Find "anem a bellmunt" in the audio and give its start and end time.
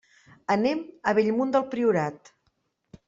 0.53-1.53